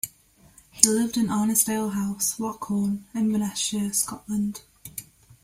[0.71, 4.61] He lived in Arnisdale House, Loch Hourn, Inverness-shire, Scotland.